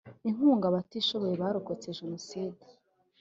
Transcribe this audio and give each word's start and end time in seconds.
Inkunga 0.29 0.65
Abatishoboye 0.67 1.35
barokotse 1.43 1.87
Jenoside 1.99 2.61